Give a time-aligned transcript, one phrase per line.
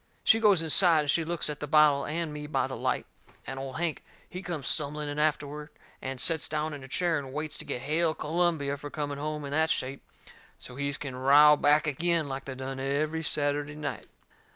[0.23, 3.05] She goes inside and she looks at the bottle and me by the light,
[3.45, 5.69] and Old Hank, he comes stumbling in afterward
[6.01, 9.45] and sets down in a chair and waits to get Hail Columbia for coming home
[9.45, 10.01] in that shape,
[10.57, 14.07] so's he can row back agin, like they done every Saturday night.